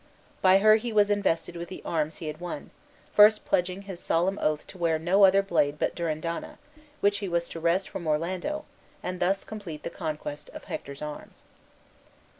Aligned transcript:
By 0.41 0.57
her 0.57 0.77
he 0.77 0.91
was 0.91 1.11
invested 1.11 1.55
with 1.55 1.69
the 1.69 1.83
arms 1.85 2.17
he 2.17 2.25
had 2.25 2.39
won, 2.39 2.71
first 3.13 3.45
pledging 3.45 3.83
his 3.83 3.99
solemn 3.99 4.39
oath 4.41 4.65
to 4.65 4.79
wear 4.79 4.97
no 4.97 5.25
other 5.25 5.43
blade 5.43 5.77
but 5.77 5.93
Durindana, 5.93 6.57
which 7.01 7.19
he 7.19 7.29
was 7.29 7.47
to 7.49 7.59
wrest 7.59 7.87
from 7.87 8.07
Orlando, 8.07 8.65
and 9.03 9.19
thus 9.19 9.43
complete 9.43 9.83
the 9.83 9.91
conquest 9.91 10.49
of 10.55 10.63
Hector's 10.63 11.03
arms. 11.03 11.43